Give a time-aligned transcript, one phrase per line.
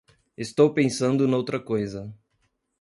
[0.35, 2.11] estou pensando noutra coisa